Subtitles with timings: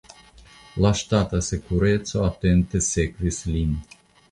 [0.85, 3.79] La ŝtata sekureco atente sekvis lin.